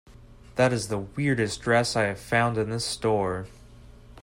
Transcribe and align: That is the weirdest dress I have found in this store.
That 0.55 0.73
is 0.73 0.87
the 0.87 0.97
weirdest 0.97 1.61
dress 1.61 1.95
I 1.95 2.05
have 2.05 2.19
found 2.19 2.57
in 2.57 2.71
this 2.71 2.83
store. 2.83 3.45